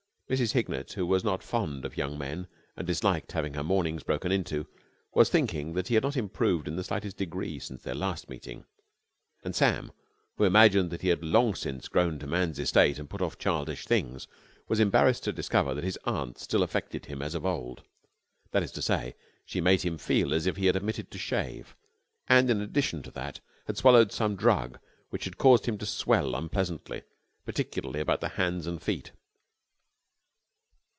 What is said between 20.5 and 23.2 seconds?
he had omitted to shave, and, in addition to